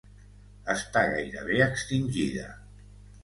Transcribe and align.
Està 0.73 1.03
gairebé 1.11 1.59
extingida. 1.67 2.47